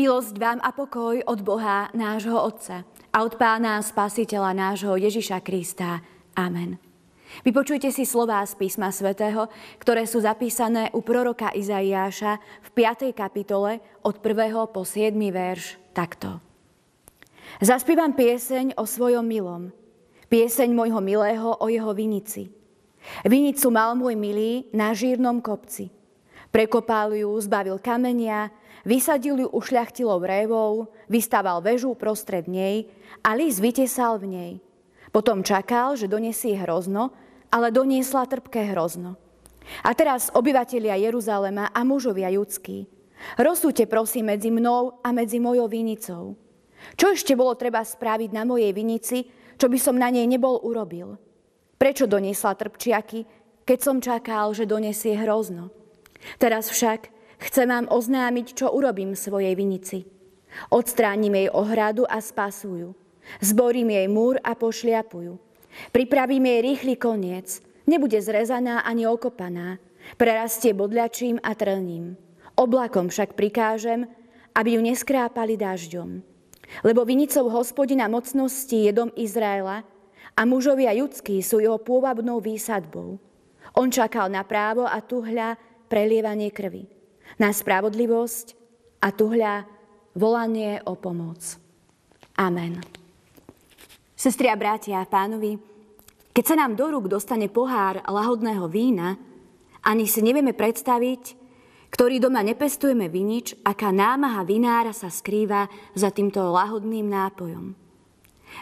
Milosť 0.00 0.40
vám 0.40 0.64
a 0.64 0.72
pokoj 0.72 1.20
od 1.28 1.44
Boha, 1.44 1.92
nášho 1.92 2.32
Otca 2.32 2.88
a 3.12 3.20
od 3.20 3.36
Pána 3.36 3.76
Spasiteľa 3.84 4.56
nášho 4.56 4.96
Ježiša 4.96 5.44
Krista. 5.44 6.00
Amen. 6.32 6.80
Vypočujte 7.44 7.92
si 7.92 8.08
slová 8.08 8.40
z 8.48 8.56
písma 8.56 8.96
svätého, 8.96 9.52
ktoré 9.76 10.08
sú 10.08 10.24
zapísané 10.24 10.88
u 10.96 11.04
proroka 11.04 11.52
Izaiáša 11.52 12.40
v 12.40 12.68
5. 12.72 13.12
kapitole 13.12 13.84
od 14.00 14.24
1. 14.24 14.72
po 14.72 14.88
7. 14.88 15.12
verš 15.20 15.76
takto. 15.92 16.40
Zaspívam 17.60 18.16
pieseň 18.16 18.80
o 18.80 18.88
svojom 18.88 19.28
milom, 19.28 19.68
pieseň 20.32 20.72
môjho 20.72 21.04
milého 21.04 21.60
o 21.60 21.68
jeho 21.68 21.92
vinici. 21.92 22.48
Vinicu 23.28 23.68
mal 23.68 23.92
môj 24.00 24.16
milý 24.16 24.64
na 24.72 24.96
žírnom 24.96 25.44
kopci. 25.44 25.92
Prekopal 26.48 27.20
ju, 27.20 27.36
zbavil 27.36 27.76
kamenia, 27.76 28.48
Vysadil 28.84 29.44
ju 29.44 29.48
ušľachtilou 29.52 30.24
révou, 30.24 30.88
vystaval 31.12 31.60
väžu 31.60 31.92
prostred 31.92 32.48
nej 32.48 32.88
a 33.20 33.36
lis 33.36 33.60
vytesal 33.60 34.16
v 34.16 34.26
nej. 34.26 34.52
Potom 35.12 35.44
čakal, 35.44 35.98
že 35.98 36.08
donesie 36.08 36.56
hrozno, 36.56 37.12
ale 37.50 37.74
doniesla 37.74 38.30
trpké 38.30 38.72
hrozno. 38.72 39.18
A 39.84 39.92
teraz 39.92 40.32
obyvatelia 40.32 40.96
Jeruzalema 40.96 41.68
a 41.70 41.80
mužovia 41.84 42.32
judskí, 42.32 42.88
rozsúďte 43.36 43.84
prosím 43.84 44.32
medzi 44.32 44.48
mnou 44.48 45.02
a 45.04 45.12
medzi 45.12 45.36
mojou 45.36 45.68
vinicou. 45.68 46.38
Čo 46.96 47.12
ešte 47.12 47.36
bolo 47.36 47.52
treba 47.60 47.84
spraviť 47.84 48.30
na 48.32 48.48
mojej 48.48 48.72
vinici, 48.72 49.28
čo 49.60 49.68
by 49.68 49.76
som 49.76 50.00
na 50.00 50.08
nej 50.08 50.24
nebol 50.24 50.56
urobil? 50.64 51.20
Prečo 51.76 52.08
doniesla 52.08 52.56
trpčiaky, 52.56 53.28
keď 53.68 53.78
som 53.84 54.00
čakal, 54.00 54.56
že 54.56 54.64
donesie 54.64 55.12
hrozno? 55.20 55.68
Teraz 56.40 56.72
však 56.72 57.19
Chcem 57.40 57.72
vám 57.72 57.88
oznámiť, 57.88 58.46
čo 58.52 58.68
urobím 58.68 59.16
svojej 59.16 59.56
vinici. 59.56 60.04
Odstránim 60.68 61.32
jej 61.32 61.48
ohradu 61.48 62.04
a 62.04 62.20
spasujú. 62.20 62.92
Zborím 63.40 63.96
jej 63.96 64.08
múr 64.12 64.36
a 64.44 64.52
pošliapujú. 64.52 65.40
Pripravím 65.94 66.44
jej 66.44 66.60
rýchly 66.60 66.94
koniec. 67.00 67.64
Nebude 67.88 68.20
zrezaná 68.20 68.84
ani 68.84 69.08
okopaná. 69.08 69.80
Prerastie 70.20 70.76
bodľačím 70.76 71.40
a 71.40 71.56
trním. 71.56 72.18
Oblakom 72.60 73.08
však 73.08 73.38
prikážem, 73.38 74.04
aby 74.52 74.76
ju 74.76 74.80
neskrápali 74.84 75.56
dažďom. 75.56 76.20
Lebo 76.84 77.08
vinicou 77.08 77.48
hospodina 77.48 78.04
mocnosti 78.10 78.76
je 78.76 78.92
dom 78.92 79.08
Izraela 79.16 79.80
a 80.36 80.42
mužovia 80.44 80.92
judskí 80.92 81.40
sú 81.40 81.62
jeho 81.62 81.80
pôvabnou 81.80 82.42
výsadbou. 82.42 83.16
On 83.80 83.88
čakal 83.88 84.28
na 84.28 84.44
právo 84.44 84.84
a 84.84 84.98
tuhľa 85.00 85.56
prelievanie 85.88 86.50
krvi 86.52 86.99
na 87.36 87.54
spravodlivosť 87.54 88.46
a 89.04 89.08
tuhľa 89.14 89.54
volanie 90.16 90.82
o 90.88 90.96
pomoc. 90.98 91.60
Amen. 92.40 92.80
Sestri 94.16 94.48
a 94.48 94.56
bratia, 94.56 95.04
pánovi, 95.08 95.56
keď 96.30 96.44
sa 96.44 96.56
nám 96.56 96.78
do 96.78 96.86
rúk 96.88 97.10
dostane 97.10 97.50
pohár 97.50 98.00
lahodného 98.06 98.68
vína, 98.70 99.18
ani 99.84 100.04
si 100.04 100.20
nevieme 100.20 100.52
predstaviť, 100.52 101.40
ktorý 101.90 102.22
doma 102.22 102.44
nepestujeme 102.46 103.10
vinič, 103.10 103.58
aká 103.66 103.90
námaha 103.90 104.46
vinára 104.46 104.94
sa 104.94 105.10
skrýva 105.10 105.66
za 105.96 106.14
týmto 106.14 106.38
lahodným 106.38 107.08
nápojom. 107.10 107.74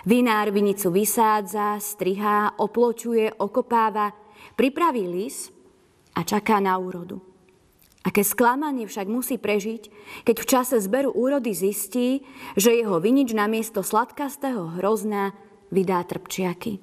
Vinár 0.09 0.49
vinicu 0.49 0.89
vysádza, 0.89 1.77
strihá, 1.81 2.57
opločuje, 2.57 3.37
okopáva, 3.37 4.13
pripraví 4.57 5.05
lis 5.05 5.53
a 6.17 6.25
čaká 6.25 6.61
na 6.61 6.77
úrodu. 6.81 7.28
Aké 8.09 8.25
sklamanie 8.25 8.89
však 8.89 9.05
musí 9.05 9.37
prežiť, 9.37 9.93
keď 10.25 10.37
v 10.41 10.49
čase 10.49 10.77
zberu 10.81 11.13
úrody 11.13 11.53
zistí, 11.53 12.25
že 12.57 12.73
jeho 12.73 12.97
vinič 13.05 13.37
namiesto 13.37 13.85
sladkastého 13.85 14.81
hrozna 14.81 15.37
vydá 15.69 16.01
trpčiaky. 16.09 16.81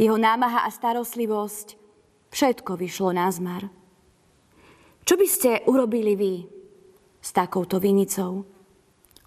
Jeho 0.00 0.16
námaha 0.16 0.64
a 0.64 0.72
starostlivosť, 0.72 1.76
všetko 2.32 2.80
vyšlo 2.80 3.12
na 3.12 3.28
zmar. 3.28 3.68
Čo 5.04 5.20
by 5.20 5.26
ste 5.28 5.50
urobili 5.68 6.16
vy 6.16 6.34
s 7.20 7.28
takouto 7.36 7.76
vinicou? 7.76 8.48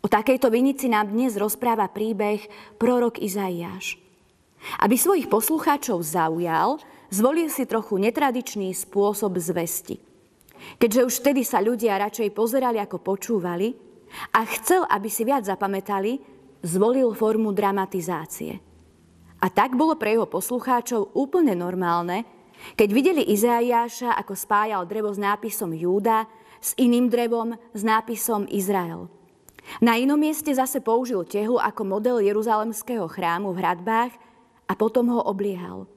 O 0.02 0.08
takejto 0.10 0.50
vinici 0.50 0.90
nám 0.90 1.14
dnes 1.14 1.38
rozpráva 1.38 1.86
príbeh 1.94 2.50
prorok 2.82 3.22
Izaiáš. 3.22 4.02
Aby 4.82 4.98
svojich 4.98 5.30
poslucháčov 5.30 6.02
zaujal, 6.02 6.82
zvolil 7.14 7.54
si 7.54 7.70
trochu 7.70 8.02
netradičný 8.02 8.74
spôsob 8.74 9.38
zvesti– 9.38 10.02
Keďže 10.78 11.02
už 11.06 11.14
vtedy 11.22 11.42
sa 11.42 11.62
ľudia 11.62 11.98
radšej 11.98 12.34
pozerali 12.34 12.78
ako 12.78 13.02
počúvali 13.02 13.74
a 14.36 14.44
chcel, 14.58 14.86
aby 14.86 15.10
si 15.10 15.24
viac 15.24 15.48
zapamätali, 15.48 16.20
zvolil 16.62 17.14
formu 17.18 17.50
dramatizácie. 17.56 18.62
A 19.42 19.48
tak 19.50 19.74
bolo 19.74 19.98
pre 19.98 20.14
jeho 20.14 20.30
poslucháčov 20.30 21.18
úplne 21.18 21.58
normálne, 21.58 22.26
keď 22.78 22.90
videli 22.94 23.22
Izaiáša, 23.26 24.14
ako 24.22 24.38
spájal 24.38 24.86
drevo 24.86 25.10
s 25.10 25.18
nápisom 25.18 25.74
Júda 25.74 26.30
s 26.62 26.78
iným 26.78 27.10
drevom 27.10 27.58
s 27.74 27.82
nápisom 27.82 28.46
Izrael. 28.54 29.10
Na 29.82 29.98
inom 29.98 30.18
mieste 30.18 30.54
zase 30.54 30.78
použil 30.78 31.26
tehu 31.26 31.58
ako 31.58 31.82
model 31.86 32.18
Jeruzalemského 32.22 33.10
chrámu 33.10 33.50
v 33.54 33.62
hradbách 33.66 34.14
a 34.70 34.74
potom 34.78 35.10
ho 35.10 35.26
obliehal. 35.26 35.90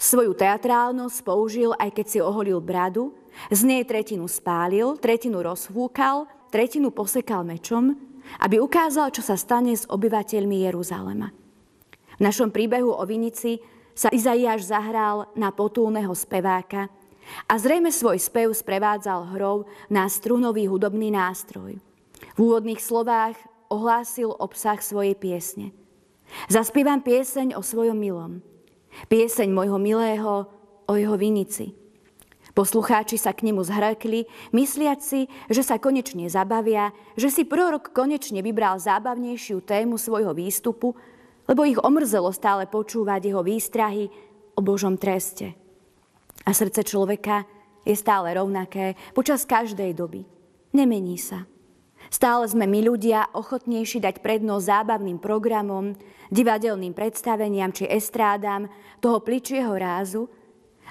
Svoju 0.00 0.32
teatrálnosť 0.32 1.18
použil, 1.20 1.76
aj 1.76 1.90
keď 1.92 2.06
si 2.08 2.18
oholil 2.20 2.64
bradu 2.64 3.12
z 3.50 3.60
nej 3.66 3.82
tretinu 3.84 4.26
spálil, 4.30 4.96
tretinu 4.98 5.42
rozhúkal, 5.42 6.26
tretinu 6.54 6.94
posekal 6.94 7.42
mečom, 7.42 7.94
aby 8.40 8.62
ukázal, 8.62 9.12
čo 9.12 9.20
sa 9.20 9.36
stane 9.36 9.74
s 9.74 9.84
obyvateľmi 9.90 10.64
Jeruzalema. 10.64 11.28
V 12.14 12.20
našom 12.22 12.54
príbehu 12.54 12.94
o 12.94 13.04
Vinici 13.04 13.58
sa 13.94 14.10
Izaiáš 14.10 14.70
zahral 14.70 15.30
na 15.34 15.50
potulného 15.50 16.14
speváka 16.14 16.90
a 17.48 17.54
zrejme 17.56 17.90
svoj 17.90 18.20
spev 18.20 18.54
sprevádzal 18.54 19.34
hrou 19.34 19.66
na 19.90 20.06
strunový 20.06 20.70
hudobný 20.70 21.10
nástroj. 21.10 21.78
V 22.34 22.38
úvodných 22.38 22.82
slovách 22.82 23.38
ohlásil 23.70 24.30
obsah 24.30 24.78
svojej 24.78 25.18
piesne. 25.18 25.74
Zaspívam 26.50 27.02
pieseň 27.02 27.54
o 27.54 27.62
svojom 27.62 27.98
milom. 27.98 28.42
Pieseň 29.10 29.50
môjho 29.50 29.78
milého 29.78 30.46
o 30.86 30.92
jeho 30.94 31.16
vinici. 31.18 31.74
Poslucháči 32.54 33.18
sa 33.18 33.34
k 33.34 33.50
nemu 33.50 33.66
zhrekli, 33.66 34.30
mysliac 34.54 35.02
si, 35.02 35.26
že 35.50 35.66
sa 35.66 35.82
konečne 35.82 36.30
zabavia, 36.30 36.94
že 37.18 37.26
si 37.26 37.42
prorok 37.42 37.90
konečne 37.90 38.46
vybral 38.46 38.78
zábavnejšiu 38.78 39.58
tému 39.58 39.98
svojho 39.98 40.30
výstupu, 40.30 40.94
lebo 41.50 41.66
ich 41.66 41.82
omrzelo 41.82 42.30
stále 42.30 42.70
počúvať 42.70 43.20
jeho 43.26 43.42
výstrahy 43.42 44.06
o 44.54 44.62
Božom 44.62 44.94
treste. 44.94 45.58
A 46.46 46.54
srdce 46.54 46.86
človeka 46.86 47.42
je 47.82 47.98
stále 47.98 48.30
rovnaké 48.38 48.94
počas 49.18 49.42
každej 49.42 49.90
doby. 49.90 50.22
Nemení 50.70 51.18
sa. 51.18 51.50
Stále 52.06 52.46
sme 52.46 52.70
my 52.70 52.86
ľudia 52.86 53.34
ochotnejší 53.34 53.98
dať 53.98 54.22
prednosť 54.22 54.62
zábavným 54.62 55.18
programom, 55.18 55.98
divadelným 56.30 56.94
predstaveniam 56.94 57.74
či 57.74 57.90
estrádám 57.90 58.70
toho 59.02 59.18
pličieho 59.18 59.74
rázu, 59.74 60.30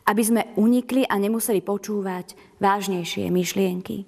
aby 0.03 0.23
sme 0.23 0.41
unikli 0.59 1.07
a 1.07 1.15
nemuseli 1.15 1.63
počúvať 1.63 2.35
vážnejšie 2.59 3.31
myšlienky. 3.31 4.03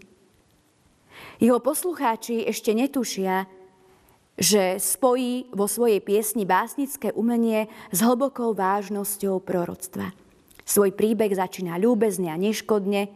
Jeho 1.39 1.59
poslucháči 1.59 2.43
ešte 2.47 2.75
netušia, 2.75 3.47
že 4.35 4.79
spojí 4.79 5.47
vo 5.55 5.67
svojej 5.67 6.03
piesni 6.03 6.43
básnické 6.43 7.15
umenie 7.15 7.71
s 7.91 8.03
hlbokou 8.03 8.51
vážnosťou 8.51 9.39
proroctva. 9.39 10.11
Svoj 10.67 10.91
príbeh 10.91 11.31
začína 11.31 11.79
ľúbezne 11.79 12.27
a 12.27 12.35
neškodne, 12.35 13.07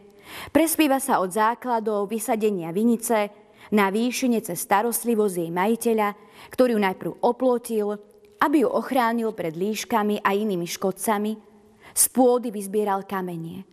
prespieva 0.54 0.96
sa 0.96 1.20
od 1.20 1.32
základov 1.36 2.08
vysadenia 2.08 2.72
vinice 2.72 3.28
na 3.68 3.92
výšine 3.92 4.40
cez 4.40 4.64
starostlivosť 4.64 5.34
jej 5.36 5.50
majiteľa, 5.52 6.08
ktorý 6.48 6.76
ju 6.76 6.80
najprv 6.80 7.12
oplotil, 7.20 8.00
aby 8.40 8.64
ju 8.64 8.68
ochránil 8.72 9.36
pred 9.36 9.52
líškami 9.52 10.24
a 10.24 10.32
inými 10.32 10.64
škodcami– 10.64 11.32
z 11.94 12.04
pôdy 12.10 12.50
vyzbieral 12.54 13.04
kamenie. 13.04 13.64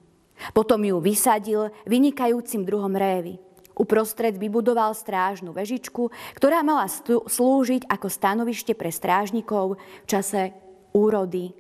Potom 0.54 0.86
ju 0.86 1.02
vysadil 1.02 1.74
vynikajúcim 1.90 2.62
druhom 2.62 2.94
révy. 2.94 3.42
Uprostred 3.78 4.34
vybudoval 4.34 4.98
strážnu 4.98 5.54
vežičku, 5.54 6.10
ktorá 6.34 6.66
mala 6.66 6.90
slúžiť 6.90 7.86
ako 7.86 8.08
stanovište 8.10 8.74
pre 8.74 8.90
strážnikov 8.90 9.78
v 9.78 10.06
čase 10.10 10.50
úrody 10.98 11.54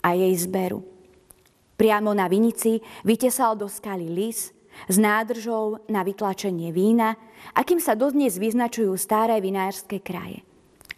a 0.00 0.16
jej 0.16 0.32
zberu. 0.40 0.80
Priamo 1.76 2.16
na 2.16 2.24
vinici 2.26 2.80
vytesal 3.04 3.54
do 3.54 3.68
skaly 3.68 4.08
lis 4.08 4.50
s 4.88 4.96
nádržou 4.96 5.84
na 5.92 6.00
vytlačenie 6.02 6.72
vína, 6.72 7.14
akým 7.52 7.78
sa 7.78 7.92
dodnes 7.92 8.40
vyznačujú 8.40 8.96
staré 8.96 9.36
vinárske 9.38 10.00
kraje. 10.00 10.40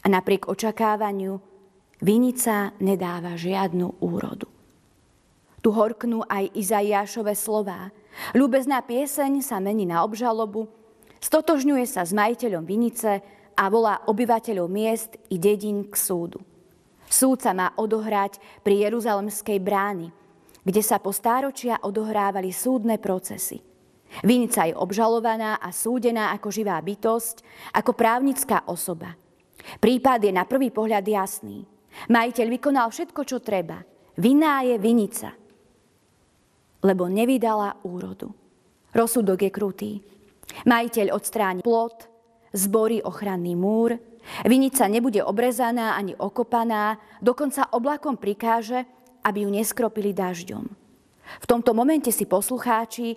A 0.00 0.06
napriek 0.08 0.48
očakávaniu 0.48 1.36
vinica 2.00 2.72
nedáva 2.80 3.36
žiadnu 3.36 4.00
úrodu. 4.00 4.59
Tu 5.60 5.68
horknú 5.68 6.24
aj 6.24 6.52
Izaiášové 6.56 7.36
slová. 7.36 7.92
Ľúbezná 8.32 8.80
pieseň 8.84 9.44
sa 9.44 9.60
mení 9.60 9.84
na 9.84 10.02
obžalobu, 10.02 10.80
Stotožňuje 11.20 11.84
sa 11.84 12.00
s 12.00 12.16
majiteľom 12.16 12.64
vinice 12.64 13.20
a 13.52 13.64
volá 13.68 14.00
obyvateľov 14.08 14.72
miest 14.72 15.20
i 15.28 15.36
dedín 15.36 15.84
k 15.84 15.94
súdu. 15.94 16.40
Súd 17.04 17.44
sa 17.44 17.52
má 17.52 17.76
odohrať 17.76 18.40
pri 18.64 18.88
Jeruzalemskej 18.88 19.60
brány, 19.60 20.08
kde 20.64 20.80
sa 20.80 20.96
po 20.96 21.12
stáročia 21.12 21.76
odohrávali 21.84 22.48
súdne 22.56 22.96
procesy. 22.96 23.60
Vinica 24.24 24.64
je 24.64 24.74
obžalovaná 24.74 25.60
a 25.60 25.68
súdená 25.70 26.32
ako 26.34 26.48
živá 26.50 26.80
bytosť, 26.80 27.44
ako 27.76 27.92
právnická 27.94 28.64
osoba. 28.66 29.12
Prípad 29.76 30.24
je 30.24 30.32
na 30.32 30.48
prvý 30.48 30.72
pohľad 30.72 31.04
jasný. 31.04 31.68
Majiteľ 32.08 32.46
vykonal 32.48 32.88
všetko, 32.88 33.20
čo 33.28 33.44
treba. 33.44 33.84
Viná 34.16 34.64
je 34.64 34.80
vinica, 34.80 35.36
lebo 36.80 37.08
nevydala 37.08 37.80
úrodu. 37.84 38.32
Rozsudok 38.90 39.46
je 39.46 39.50
krutý. 39.52 39.90
Majiteľ 40.66 41.14
odstráni 41.14 41.60
plot, 41.62 42.10
zborí 42.50 42.98
ochranný 43.04 43.54
múr, 43.54 43.94
vinica 44.42 44.90
nebude 44.90 45.22
obrezaná 45.22 45.94
ani 45.94 46.18
okopaná, 46.18 46.98
dokonca 47.22 47.70
oblakom 47.70 48.18
prikáže, 48.18 48.82
aby 49.22 49.46
ju 49.46 49.50
neskropili 49.52 50.10
dažďom. 50.10 50.64
V 51.40 51.46
tomto 51.46 51.70
momente 51.70 52.10
si 52.10 52.26
poslucháči 52.26 53.14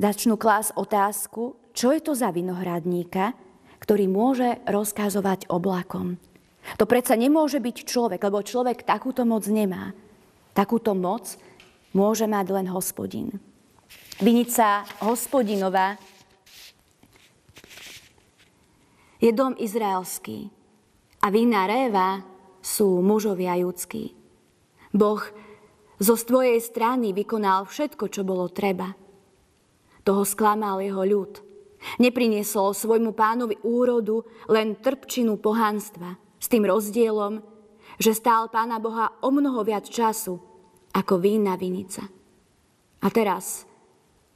začnú 0.00 0.40
klás 0.40 0.72
otázku, 0.72 1.60
čo 1.76 1.92
je 1.92 2.00
to 2.00 2.16
za 2.16 2.32
vinohradníka, 2.32 3.36
ktorý 3.84 4.08
môže 4.08 4.60
rozkazovať 4.64 5.52
oblakom. 5.52 6.16
To 6.76 6.84
predsa 6.84 7.16
nemôže 7.16 7.60
byť 7.60 7.76
človek, 7.84 8.20
lebo 8.20 8.44
človek 8.44 8.84
takúto 8.84 9.24
moc 9.24 9.44
nemá. 9.48 9.92
Takúto 10.52 10.92
moc 10.92 11.36
môže 11.94 12.26
mať 12.26 12.46
len 12.54 12.66
hospodin. 12.70 13.40
Vinica 14.20 14.84
hospodinová 15.00 15.96
je 19.16 19.32
dom 19.32 19.56
izraelský 19.56 20.52
a 21.24 21.26
vína 21.32 21.64
réva 21.64 22.20
sú 22.60 23.00
mužovia 23.00 23.56
judskí. 23.56 24.12
Boh 24.92 25.20
zo 26.00 26.14
svojej 26.16 26.60
strany 26.60 27.12
vykonal 27.12 27.68
všetko, 27.68 28.08
čo 28.12 28.24
bolo 28.24 28.48
treba. 28.52 28.92
Toho 30.04 30.24
sklamal 30.24 30.80
jeho 30.80 31.04
ľud. 31.04 31.32
Nepriniesol 32.00 32.76
svojmu 32.76 33.16
pánovi 33.16 33.56
úrodu 33.64 34.24
len 34.52 34.76
trpčinu 34.76 35.40
pohanstva, 35.40 36.16
s 36.36 36.46
tým 36.48 36.68
rozdielom, 36.68 37.40
že 37.96 38.16
stál 38.16 38.52
pána 38.52 38.80
Boha 38.80 39.16
o 39.24 39.32
mnoho 39.32 39.64
viac 39.64 39.88
času 39.88 40.49
ako 40.94 41.22
vína 41.22 41.54
vinica. 41.56 42.06
A 43.00 43.08
teraz, 43.08 43.64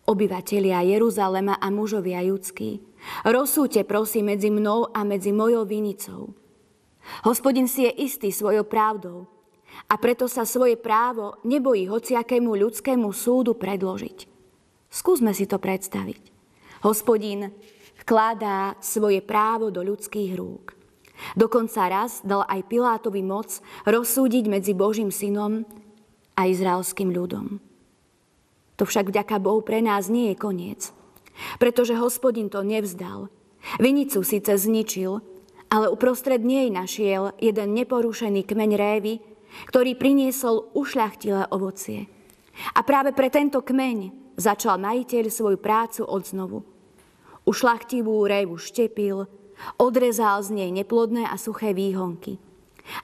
obyvatelia 0.09 0.81
Jeruzalema 0.85 1.61
a 1.61 1.69
mužovia 1.69 2.25
judskí, 2.25 2.95
Rozsúďte 3.25 3.85
prosím 3.85 4.33
medzi 4.33 4.49
mnou 4.49 4.89
a 4.93 5.05
medzi 5.05 5.33
mojou 5.33 5.69
vinicou. 5.69 6.33
Hospodin 7.29 7.69
si 7.69 7.85
je 7.85 7.93
istý 8.01 8.33
svojou 8.33 8.65
pravdou 8.65 9.29
a 9.93 9.95
preto 10.01 10.25
sa 10.25 10.49
svoje 10.49 10.81
právo 10.81 11.37
nebojí 11.45 11.85
hociakému 11.85 12.57
ľudskému 12.57 13.13
súdu 13.13 13.53
predložiť. 13.53 14.19
Skúsme 14.89 15.37
si 15.37 15.45
to 15.45 15.61
predstaviť. 15.61 16.33
Hospodin 16.87 17.53
vkladá 18.01 18.79
svoje 18.81 19.21
právo 19.21 19.69
do 19.69 19.85
ľudských 19.85 20.33
rúk. 20.33 20.73
Dokonca 21.39 21.87
raz 21.87 22.25
dal 22.25 22.43
aj 22.49 22.67
Pilátovi 22.67 23.23
moc 23.23 23.61
rozsúdiť 23.87 24.45
medzi 24.49 24.73
Božím 24.73 25.13
synom 25.13 25.63
a 26.35 26.47
izraelským 26.51 27.15
ľudom. 27.15 27.63
To 28.75 28.83
však 28.83 29.11
vďaka 29.11 29.39
Bohu 29.39 29.63
pre 29.63 29.79
nás 29.79 30.11
nie 30.11 30.35
je 30.35 30.37
koniec 30.37 30.95
pretože 31.59 31.99
hospodin 31.99 32.49
to 32.51 32.63
nevzdal. 32.63 33.29
Vinicu 33.81 34.21
síce 34.23 34.55
zničil, 34.55 35.21
ale 35.73 35.91
uprostred 35.91 36.45
nej 36.45 36.69
našiel 36.69 37.33
jeden 37.41 37.75
neporušený 37.75 38.45
kmeň 38.45 38.71
révy, 38.77 39.15
ktorý 39.71 39.97
priniesol 39.97 40.71
ušľachtilé 40.77 41.51
ovocie. 41.51 42.07
A 42.75 42.87
práve 42.87 43.11
pre 43.11 43.31
tento 43.33 43.63
kmeň 43.65 44.13
začal 44.39 44.79
majiteľ 44.79 45.25
svoju 45.31 45.59
prácu 45.59 46.03
od 46.07 46.23
znovu. 46.23 46.59
Ušlachtivú 47.45 48.25
révu 48.25 48.57
štepil, 48.57 49.27
odrezal 49.79 50.43
z 50.43 50.51
nej 50.55 50.71
neplodné 50.71 51.27
a 51.27 51.37
suché 51.39 51.75
výhonky. 51.75 52.39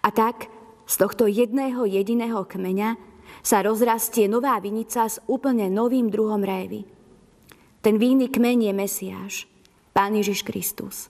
A 0.05 0.13
tak 0.13 0.51
z 0.87 0.95
tohto 0.99 1.25
jedného 1.31 1.87
jediného 1.87 2.43
kmeňa 2.45 3.10
sa 3.41 3.65
rozrastie 3.65 4.29
nová 4.29 4.57
vinica 4.61 5.09
s 5.09 5.21
úplne 5.29 5.69
novým 5.73 6.13
druhom 6.13 6.41
révy. 6.41 6.85
Ten 7.81 7.97
vinný 7.97 8.29
kmeň 8.29 8.69
je 8.69 8.73
Mesiáš, 8.77 9.35
Pán 9.97 10.13
Ježiš 10.17 10.45
Kristus. 10.45 11.09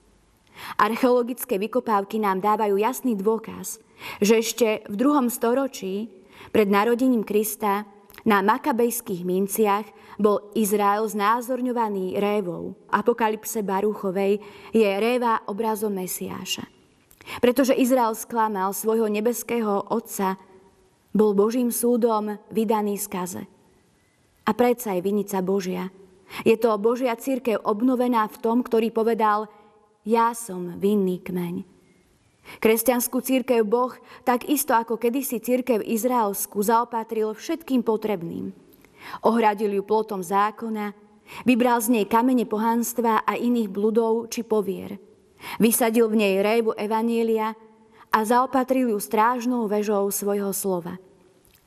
Archeologické 0.78 1.58
vykopávky 1.58 2.20
nám 2.22 2.38
dávajú 2.38 2.78
jasný 2.78 3.18
dôkaz, 3.18 3.80
že 4.20 4.38
ešte 4.38 4.86
v 4.86 4.94
druhom 4.94 5.26
storočí 5.32 6.08
pred 6.54 6.68
narodením 6.68 7.24
Krista 7.24 7.88
na 8.24 8.44
makabejských 8.44 9.24
minciach 9.24 9.86
bol 10.20 10.52
Izrael 10.52 11.08
znázorňovaný 11.08 12.20
révou. 12.20 12.76
Apokalypse 12.92 13.64
Baruchovej 13.64 14.40
je 14.76 14.88
réva 15.00 15.40
obrazom 15.48 15.96
Mesiáša. 15.96 16.68
Pretože 17.40 17.76
Izrael 17.76 18.12
sklamal 18.16 18.76
svojho 18.76 19.08
nebeského 19.08 19.88
otca, 19.88 20.36
bol 21.10 21.34
Božím 21.34 21.74
súdom 21.74 22.38
vydaný 22.50 22.98
skaze. 22.98 23.46
A 24.46 24.50
predsa 24.56 24.94
je 24.96 25.04
vinica 25.04 25.38
Božia– 25.42 25.90
je 26.46 26.56
to 26.56 26.70
Božia 26.78 27.18
církev 27.18 27.58
obnovená 27.66 28.30
v 28.30 28.36
tom, 28.38 28.62
ktorý 28.62 28.94
povedal, 28.94 29.50
ja 30.06 30.32
som 30.32 30.78
vinný 30.78 31.20
kmeň. 31.20 31.66
Kresťanskú 32.58 33.20
církev 33.20 33.62
Boh, 33.62 33.92
tak 34.24 34.48
isto 34.48 34.74
ako 34.74 34.96
kedysi 34.96 35.38
církev 35.38 35.84
izraelskú, 35.84 36.62
zaopatril 36.64 37.36
všetkým 37.36 37.84
potrebným. 37.84 38.50
Ohradil 39.22 39.70
ju 39.76 39.82
plotom 39.84 40.24
zákona, 40.24 40.96
vybral 41.46 41.78
z 41.78 42.00
nej 42.00 42.06
kamene 42.08 42.48
pohanstva 42.48 43.22
a 43.22 43.32
iných 43.38 43.70
bludov 43.70 44.32
či 44.32 44.42
povier. 44.42 44.98
Vysadil 45.62 46.10
v 46.10 46.20
nej 46.26 46.34
révu 46.42 46.74
evanielia 46.74 47.54
a 48.10 48.26
zaopatril 48.26 48.90
ju 48.90 48.98
strážnou 48.98 49.70
vežou 49.70 50.10
svojho 50.10 50.50
slova. 50.50 50.98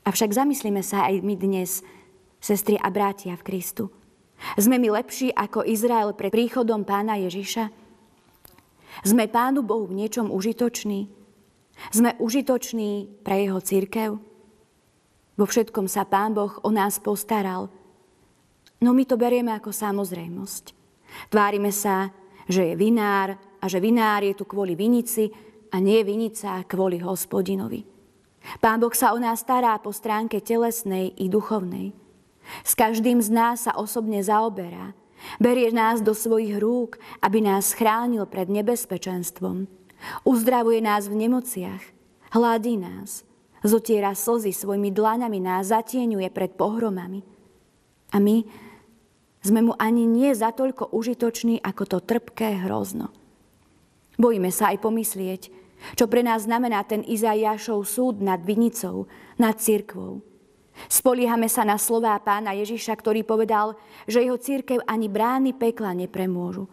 Avšak 0.04 0.36
zamyslíme 0.36 0.84
sa 0.84 1.08
aj 1.08 1.24
my 1.24 1.34
dnes, 1.40 1.80
sestry 2.36 2.76
a 2.76 2.92
bratia 2.92 3.32
v 3.40 3.46
Kristu. 3.48 3.88
Sme 4.60 4.76
my 4.76 5.00
lepší 5.00 5.32
ako 5.32 5.64
Izrael 5.64 6.12
pred 6.12 6.28
príchodom 6.28 6.84
pána 6.84 7.16
Ježiša? 7.16 7.72
Sme 9.00 9.24
pánu 9.24 9.64
Bohu 9.64 9.88
v 9.88 10.04
niečom 10.04 10.28
užitoční? 10.28 11.08
Sme 11.88 12.12
užitoční 12.20 13.24
pre 13.24 13.48
jeho 13.48 13.58
církev? 13.64 14.20
Vo 15.34 15.44
všetkom 15.48 15.88
sa 15.88 16.04
pán 16.04 16.36
Boh 16.36 16.52
o 16.62 16.70
nás 16.70 17.00
postaral. 17.00 17.72
No 18.84 18.92
my 18.92 19.02
to 19.08 19.16
berieme 19.16 19.50
ako 19.56 19.72
samozrejmosť. 19.72 20.76
Tvárime 21.32 21.72
sa, 21.72 22.12
že 22.44 22.70
je 22.70 22.74
vinár 22.76 23.34
a 23.58 23.64
že 23.64 23.80
vinár 23.80 24.20
je 24.20 24.36
tu 24.36 24.44
kvôli 24.44 24.76
vinici 24.76 25.32
a 25.74 25.82
nie 25.82 26.06
vinica 26.06 26.62
kvôli 26.70 27.02
hospodinovi. 27.02 27.82
Pán 28.62 28.78
Boh 28.78 28.94
sa 28.94 29.10
o 29.10 29.18
nás 29.18 29.42
stará 29.42 29.74
po 29.82 29.90
stránke 29.90 30.38
telesnej 30.38 31.10
i 31.18 31.26
duchovnej. 31.26 31.90
S 32.62 32.78
každým 32.78 33.18
z 33.18 33.34
nás 33.34 33.66
sa 33.66 33.74
osobne 33.74 34.22
zaoberá. 34.22 34.94
Berie 35.42 35.72
nás 35.74 36.04
do 36.04 36.14
svojich 36.14 36.60
rúk, 36.60 37.00
aby 37.24 37.42
nás 37.42 37.74
chránil 37.74 38.28
pred 38.28 38.46
nebezpečenstvom. 38.52 39.66
Uzdravuje 40.22 40.84
nás 40.84 41.08
v 41.08 41.26
nemociach. 41.26 41.82
Hladí 42.36 42.76
nás. 42.76 43.24
Zotiera 43.64 44.12
slzy 44.12 44.52
svojimi 44.52 44.92
dlaňami 44.92 45.40
nás 45.40 45.72
zatieňuje 45.72 46.28
pred 46.28 46.52
pohromami. 46.52 47.24
A 48.12 48.20
my 48.20 48.44
sme 49.40 49.64
mu 49.64 49.72
ani 49.80 50.04
nie 50.04 50.36
za 50.36 50.52
toľko 50.52 50.92
užitoční, 50.92 51.64
ako 51.64 51.82
to 51.88 51.98
trpké 52.04 52.68
hrozno. 52.68 53.08
Bojíme 54.20 54.52
sa 54.52 54.70
aj 54.70 54.84
pomyslieť, 54.84 55.63
čo 55.92 56.08
pre 56.08 56.24
nás 56.24 56.48
znamená 56.48 56.80
ten 56.88 57.04
Izaiášov 57.04 57.84
súd 57.84 58.24
nad 58.24 58.40
vinicou, 58.40 59.04
nad 59.36 59.60
cirkvou. 59.60 60.24
Spoliehame 60.90 61.46
sa 61.46 61.62
na 61.62 61.78
slová 61.78 62.18
pána 62.18 62.56
Ježiša, 62.56 62.98
ktorý 62.98 63.22
povedal, 63.22 63.78
že 64.10 64.24
jeho 64.24 64.40
církev 64.40 64.82
ani 64.88 65.06
brány 65.06 65.54
pekla 65.54 65.94
nepremôžu. 65.94 66.66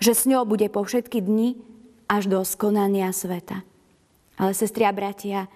Že 0.00 0.12
s 0.12 0.22
ňou 0.24 0.48
bude 0.48 0.66
po 0.72 0.82
všetky 0.86 1.20
dni 1.20 1.60
až 2.08 2.32
do 2.32 2.40
skonania 2.42 3.12
sveta. 3.12 3.60
Ale 4.40 4.52
sestri 4.56 4.88
a 4.88 4.92
bratia, 4.92 5.52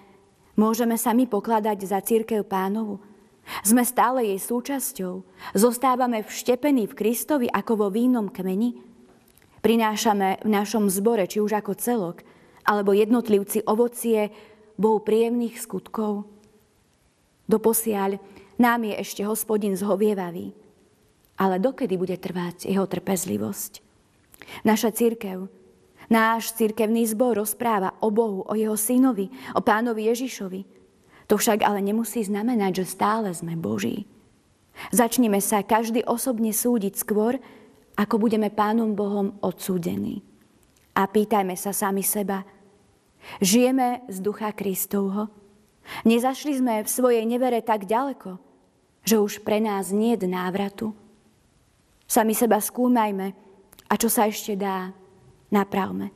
môžeme 0.53 0.93
sa 0.99 1.15
my 1.15 1.25
pokladať 1.25 1.77
za 1.85 1.99
církev 2.05 2.45
pánovu. 2.45 3.01
Sme 3.65 3.81
stále 3.81 4.29
jej 4.29 4.39
súčasťou. 4.39 5.25
Zostávame 5.57 6.21
vštepení 6.21 6.85
v 6.85 6.97
Kristovi 6.97 7.47
ako 7.49 7.73
vo 7.75 7.87
vínom 7.89 8.29
kmeni. 8.29 8.77
Prinášame 9.61 10.41
v 10.41 10.49
našom 10.49 10.89
zbore, 10.89 11.25
či 11.29 11.41
už 11.41 11.57
ako 11.57 11.77
celok, 11.77 12.25
alebo 12.65 12.93
jednotlivci 12.93 13.65
ovocie 13.65 14.29
Bohu 14.77 15.01
príjemných 15.01 15.57
skutkov. 15.61 16.25
Doposiaľ 17.45 18.17
nám 18.61 18.85
je 18.87 18.93
ešte 19.01 19.21
hospodin 19.25 19.75
zhovievavý. 19.75 20.53
Ale 21.41 21.57
dokedy 21.57 21.97
bude 21.97 22.15
trvať 22.21 22.69
jeho 22.69 22.85
trpezlivosť? 22.85 23.81
Naša 24.61 24.93
církev, 24.93 25.49
náš 26.09 26.53
církevný 26.53 27.05
zbor 27.09 27.41
rozpráva 27.41 27.97
o 28.01 28.13
Bohu, 28.13 28.45
o 28.45 28.53
jeho 28.53 28.77
synovi, 28.77 29.33
o 29.57 29.61
pánovi 29.61 30.09
Ježišovi. 30.13 30.61
To 31.25 31.39
však 31.39 31.65
ale 31.65 31.81
nemusí 31.81 32.21
znamenať, 32.21 32.83
že 32.83 32.93
stále 32.93 33.29
sme 33.33 33.57
Boží. 33.57 34.05
Začneme 34.93 35.41
sa 35.41 35.65
každý 35.65 36.05
osobne 36.05 36.53
súdiť 36.53 36.93
skôr, 36.95 37.41
ako 37.97 38.15
budeme 38.17 38.49
Pánom 38.49 38.95
Bohom 38.95 39.35
odsúdení. 39.43 40.23
A 40.91 41.07
pýtajme 41.07 41.55
sa 41.55 41.71
sami 41.71 42.03
seba, 42.03 42.43
žijeme 43.39 44.03
z 44.11 44.17
ducha 44.19 44.51
Kristovho? 44.51 45.31
Nezašli 46.03 46.59
sme 46.59 46.83
v 46.83 46.89
svojej 46.89 47.23
nevere 47.23 47.63
tak 47.63 47.87
ďaleko, 47.87 48.37
že 49.07 49.17
už 49.17 49.41
pre 49.41 49.63
nás 49.63 49.89
nie 49.89 50.13
je 50.19 50.27
návratu? 50.27 50.93
Sami 52.05 52.35
seba 52.35 52.59
skúmajme 52.59 53.31
a 53.87 53.93
čo 53.95 54.11
sa 54.11 54.27
ešte 54.27 54.59
dá, 54.59 54.91
napravme. 55.47 56.11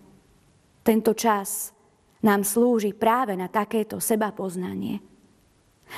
Tento 0.84 1.16
čas 1.16 1.72
nám 2.22 2.44
slúži 2.44 2.92
práve 2.92 3.34
na 3.34 3.48
takéto 3.48 4.04
seba 4.04 4.36
poznanie. 4.36 5.00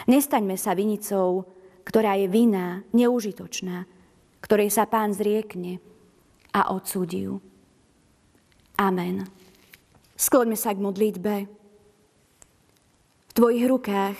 Nestaňme 0.05 0.53
sa 0.60 0.77
vinicou, 0.77 1.48
ktorá 1.88 2.19
je 2.19 2.27
vinná, 2.27 2.84
neužitočná, 2.91 3.88
ktorej 4.43 4.69
sa 4.69 4.86
pán 4.86 5.15
zriekne 5.15 5.79
a 6.51 6.75
odsúdi 6.75 7.25
ju. 7.25 7.39
Amen. 8.77 9.25
Skloňme 10.17 10.53
sa 10.53 10.74
k 10.74 10.81
modlitbe. 10.81 11.36
V 13.27 13.31
tvojich 13.34 13.65
rukách 13.65 14.17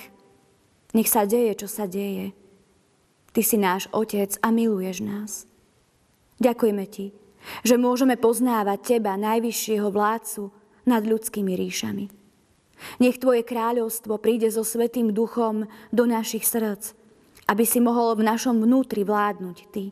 nech 0.98 1.10
sa 1.10 1.30
deje, 1.30 1.54
čo 1.62 1.70
sa 1.70 1.86
deje. 1.86 2.34
Ty 3.38 3.42
si 3.46 3.58
náš 3.62 3.86
Otec 3.94 4.34
a 4.42 4.50
miluješ 4.50 5.06
nás. 5.06 5.46
Ďakujeme 6.42 6.86
Ti, 6.90 7.14
že 7.62 7.78
môžeme 7.78 8.18
poznávať 8.18 8.98
Teba, 8.98 9.14
najvyššieho 9.14 9.94
vládcu 9.94 10.50
nad 10.90 11.06
ľudskými 11.06 11.54
ríšami. 11.54 12.10
Nech 12.98 13.22
Tvoje 13.22 13.46
kráľovstvo 13.46 14.18
príde 14.18 14.50
so 14.50 14.66
Svetým 14.66 15.14
duchom 15.14 15.70
do 15.94 16.04
našich 16.10 16.46
srdc, 16.46 16.98
aby 17.46 17.62
si 17.66 17.78
mohol 17.78 18.18
v 18.18 18.26
našom 18.26 18.58
vnútri 18.58 19.06
vládnuť 19.06 19.58
Ty. 19.70 19.86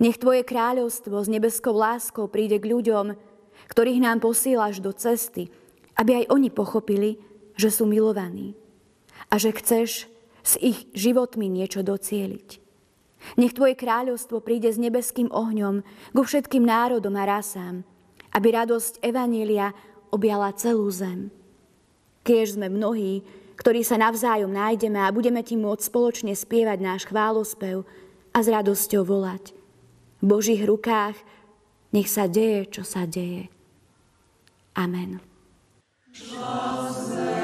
Nech 0.00 0.16
Tvoje 0.16 0.44
kráľovstvo 0.44 1.20
s 1.20 1.28
nebeskou 1.28 1.76
láskou 1.76 2.28
príde 2.28 2.56
k 2.56 2.72
ľuďom, 2.72 3.33
ktorých 3.74 4.06
nám 4.06 4.22
posílaš 4.22 4.78
do 4.78 4.94
cesty, 4.94 5.50
aby 5.98 6.22
aj 6.22 6.30
oni 6.30 6.48
pochopili, 6.54 7.18
že 7.58 7.74
sú 7.74 7.90
milovaní 7.90 8.54
a 9.30 9.38
že 9.38 9.50
chceš 9.50 10.06
s 10.46 10.54
ich 10.62 10.86
životmi 10.94 11.50
niečo 11.50 11.82
docieliť. 11.82 12.62
Nech 13.40 13.56
Tvoje 13.56 13.74
kráľovstvo 13.74 14.44
príde 14.44 14.70
s 14.70 14.78
nebeským 14.78 15.32
ohňom 15.32 15.82
ku 16.14 16.22
všetkým 16.22 16.62
národom 16.62 17.16
a 17.18 17.24
rasám, 17.24 17.82
aby 18.30 18.52
radosť 18.52 19.00
Evanília 19.00 19.72
objala 20.12 20.52
celú 20.54 20.86
zem. 20.92 21.32
Keď 22.22 22.60
sme 22.60 22.68
mnohí, 22.68 23.24
ktorí 23.56 23.82
sa 23.86 23.96
navzájom 23.96 24.52
nájdeme 24.52 25.00
a 25.00 25.14
budeme 25.14 25.40
ti 25.40 25.56
môcť 25.56 25.82
spoločne 25.82 26.32
spievať 26.36 26.78
náš 26.82 27.02
chválospev 27.08 27.86
a 28.34 28.38
s 28.38 28.46
radosťou 28.50 29.02
volať. 29.06 29.54
V 30.20 30.24
Božích 30.26 30.62
rukách 30.62 31.16
nech 31.94 32.10
sa 32.10 32.26
deje, 32.26 32.66
čo 32.70 32.82
sa 32.82 33.06
deje. 33.06 33.53
Amen. 34.74 35.20
Čas 36.12 37.43